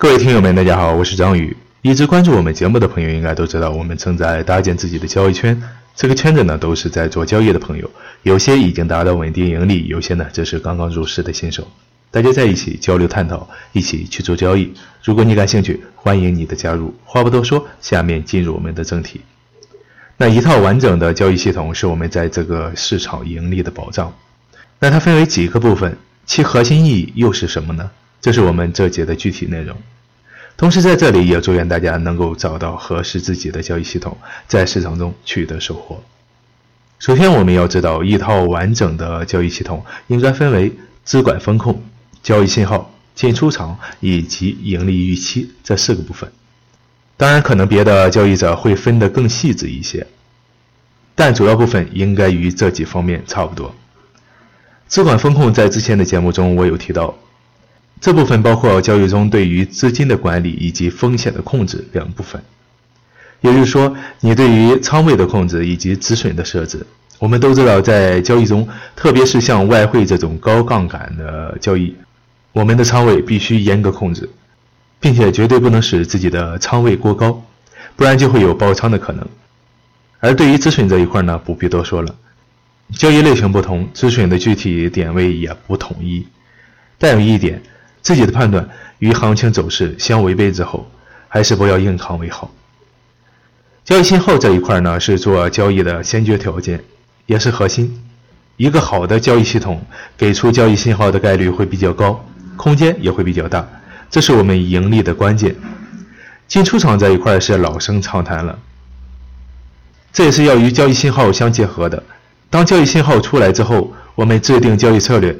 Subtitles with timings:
[0.00, 1.54] 各位听友们，大家好，我是张宇。
[1.82, 5.62] 一直关注我们节目的朋友应该都知道，我们正在搭建自己的交易圈。
[5.94, 7.90] 这个圈子呢，都是在做交易的朋友，
[8.22, 11.68] 有些已经达到稳定盈利，有些呢则是刚刚入市的新手。
[12.10, 14.72] 大家在一起交流探讨，一起去做交易。
[15.04, 16.94] 如果你感兴趣，欢迎你的加入。
[17.04, 19.20] 话不多说，下面进入我们的正题。
[20.16, 24.10] 那一套完整的交易系统是我们在这个市场盈利的保障。
[24.78, 25.94] 那它分为几个部分，
[26.24, 27.90] 其核心意义又是什么呢？
[28.20, 29.76] 这是我们这节的具体内容。
[30.56, 36.02] 同时，在这里也祝愿大家能够找到合适自己的交易系统，在市场中取得收获。
[36.98, 40.70] 首先，我们要知道一套完整的交易系统应该分为
[41.02, 41.82] 资管风控、
[42.22, 46.30] 交易信号、进出场以及盈利预期这四个部分。
[47.16, 50.06] 当然，可能别的交易者会分得更细致一些，
[51.14, 53.74] 但主要部分应该与这几方面差不多。
[54.88, 57.16] 资管风控在之前的节目中我有提到。
[58.00, 62.42] 这部分包括交易中对于资金的管理以及风险的控制两部分，
[63.42, 66.86] 也就是说，你对于仓位的控制以及止损的设置。
[67.18, 68.66] 我们都知道，在交易中，
[68.96, 71.94] 特别是像外汇这种高杠杆的交易，
[72.52, 74.26] 我们的仓位必须严格控制，
[74.98, 77.44] 并且绝对不能使自己的仓位过高，
[77.96, 79.28] 不然就会有爆仓的可能。
[80.20, 82.14] 而对于止损这一块呢，不必多说了，
[82.94, 86.26] 交易类型不同，止损的具体点位也不统一。
[86.96, 87.60] 但有一点。
[88.02, 90.90] 自己的判断与行情走势相违背之后，
[91.28, 92.50] 还是不要硬扛为好。
[93.84, 96.82] 交易信号这一块呢，是做交易的先决条件，
[97.26, 98.00] 也是核心。
[98.56, 99.82] 一个好的交易系统
[100.16, 102.24] 给出交易信号的概率会比较高，
[102.56, 103.66] 空间也会比较大，
[104.10, 105.56] 这是我们盈利的关键。
[106.46, 108.58] 进出场这一块是老生常谈了，
[110.12, 112.02] 这也是要与交易信号相结合的。
[112.50, 115.36] 当交易信号出来之后，我们制定交易策略。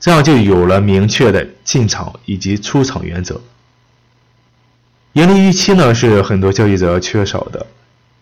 [0.00, 3.40] 这样就有了明确的进场以及出场原则。
[5.14, 7.66] 盈利预期呢是很多交易者缺少的。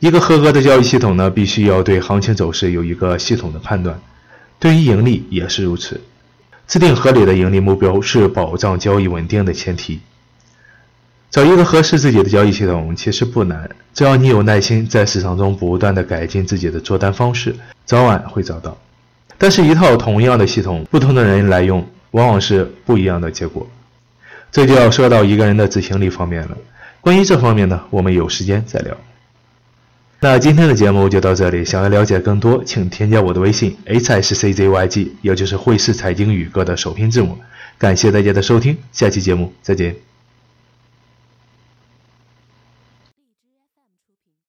[0.00, 4.00] 一个合格的交易系统呢，必须要对行情走势有一个系统的判断，
[4.58, 6.00] 对于盈利也是如此。
[6.66, 10.00] 制定合理的盈利目标是保障交易稳定的前提。
[11.30, 17.54] 找一个合适自己的交易系统其实不难，只要你有耐心，在市场中不断的改进自己的做单方式，
[17.84, 18.76] 早晚会找到。
[19.42, 23.66] 但是，一套同样的系统，不同的人来用，往往是不一样的结果。
[24.52, 26.58] 这就要说到一个人的执行力方面了。
[27.00, 28.94] 关于这方面呢，我们有时间再聊。
[30.20, 37.38] 那今天的节目就到这里，想要了解更多，请添加我的微信 h s c z y g，也就是汇市财经宇哥的首拼字母。
[37.78, 40.09] 感谢大家的收听，下期节目再见。